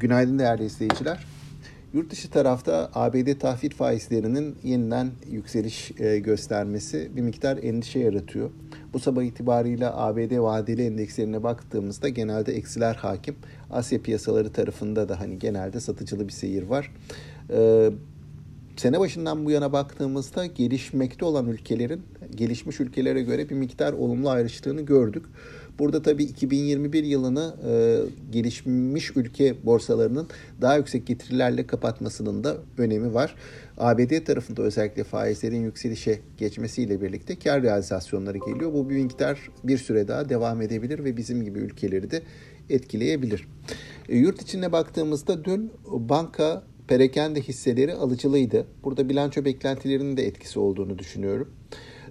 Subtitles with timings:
[0.00, 1.26] Günaydın değerli izleyiciler.
[1.92, 8.50] Yurt dışı tarafta ABD tahvil faizlerinin yeniden yükseliş e, göstermesi bir miktar endişe yaratıyor.
[8.92, 13.36] Bu sabah itibariyle ABD vadeli endekslerine baktığımızda genelde eksiler hakim.
[13.70, 16.90] Asya piyasaları tarafında da hani genelde satıcılı bir seyir var.
[18.80, 22.02] Sene başından bu yana baktığımızda gelişmekte olan ülkelerin
[22.34, 25.26] gelişmiş ülkelere göre bir miktar olumlu ayrıştığını gördük.
[25.78, 27.72] Burada tabii 2021 yılını e,
[28.32, 30.28] gelişmiş ülke borsalarının
[30.60, 33.34] daha yüksek getirilerle kapatmasının da önemi var.
[33.78, 38.72] ABD tarafında özellikle faizlerin yükselişe geçmesiyle birlikte kar realizasyonları geliyor.
[38.72, 42.22] Bu bir miktar bir süre daha devam edebilir ve bizim gibi ülkeleri de
[42.70, 43.48] etkileyebilir.
[44.08, 48.66] E, yurt içine baktığımızda dün banka perakende hisseleri alıcılıydı.
[48.84, 51.52] Burada bilanço beklentilerinin de etkisi olduğunu düşünüyorum.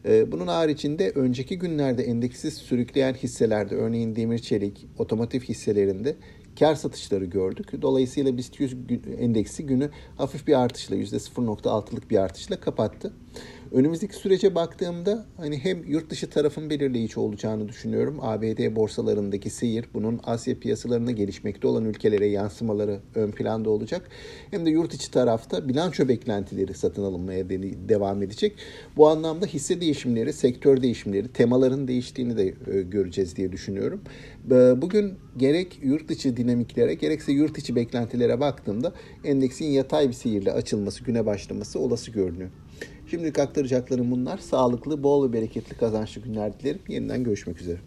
[0.06, 6.16] Ee, bunun haricinde önceki günlerde endeksiz sürükleyen hisselerde örneğin demir çelik, otomotiv hisselerinde
[6.60, 7.82] kar satışları gördük.
[7.82, 8.76] Dolayısıyla BIST 100
[9.20, 13.14] endeksi günü hafif bir artışla %0.6'lık bir artışla kapattı.
[13.72, 18.18] Önümüzdeki sürece baktığımda hani hem yurt dışı tarafın belirleyici olacağını düşünüyorum.
[18.22, 24.10] ABD borsalarındaki seyir bunun Asya piyasalarında gelişmekte olan ülkelere yansımaları ön planda olacak.
[24.52, 27.50] Hem de yurt içi tarafta bilanço beklentileri satın alınmaya
[27.90, 28.56] devam edecek.
[28.98, 34.02] Bu anlamda hisse değişimleri, sektör değişimleri, temaların değiştiğini de e, göreceğiz diye düşünüyorum.
[34.82, 41.04] Bugün gerek yurt içi dinamiklere gerekse yurt içi beklentilere baktığımda endeksin yatay bir seyirle açılması,
[41.04, 42.50] güne başlaması olası görünüyor.
[43.08, 44.38] Şimdilik aktaracaklarım bunlar.
[44.38, 46.82] Sağlıklı, bol ve bereketli kazançlı günler dilerim.
[46.88, 47.78] Yeniden görüşmek üzere.